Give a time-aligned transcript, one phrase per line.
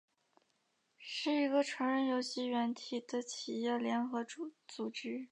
[0.97, 4.25] 是一个成人游戏软体的企业联合
[4.67, 5.27] 组织。